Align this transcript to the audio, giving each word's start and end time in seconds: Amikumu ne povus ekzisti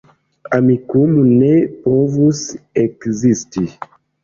Amikumu 0.57 1.19
ne 1.41 1.51
povus 1.83 2.39
ekzisti 2.87 3.63